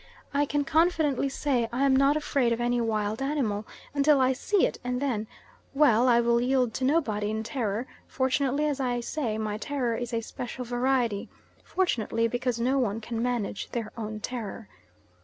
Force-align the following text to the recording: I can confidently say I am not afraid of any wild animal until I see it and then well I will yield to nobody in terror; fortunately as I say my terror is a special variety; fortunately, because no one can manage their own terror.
I 0.33 0.47
can 0.47 0.63
confidently 0.65 1.29
say 1.29 1.69
I 1.71 1.83
am 1.85 1.95
not 1.95 2.17
afraid 2.17 2.51
of 2.51 2.59
any 2.59 2.81
wild 2.81 3.21
animal 3.21 3.67
until 3.93 4.19
I 4.19 4.33
see 4.33 4.65
it 4.65 4.79
and 4.83 4.99
then 4.99 5.27
well 5.75 6.07
I 6.07 6.19
will 6.21 6.41
yield 6.41 6.73
to 6.73 6.83
nobody 6.83 7.29
in 7.29 7.43
terror; 7.43 7.85
fortunately 8.07 8.65
as 8.65 8.79
I 8.79 8.99
say 8.99 9.37
my 9.37 9.59
terror 9.59 9.95
is 9.95 10.11
a 10.11 10.21
special 10.21 10.65
variety; 10.65 11.29
fortunately, 11.63 12.27
because 12.27 12.59
no 12.59 12.79
one 12.79 12.99
can 12.99 13.21
manage 13.21 13.69
their 13.73 13.91
own 13.95 14.19
terror. 14.21 14.67